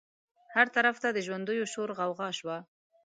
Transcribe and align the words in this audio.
هر 0.55 0.67
طرف 0.75 0.95
ته 1.03 1.07
د 1.11 1.17
ژوندیو 1.27 1.69
شور 1.73 1.89
غوغا 1.97 2.29
شوه. 2.39 2.57